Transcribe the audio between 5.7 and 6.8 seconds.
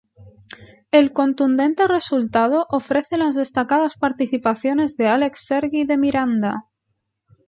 de Miranda!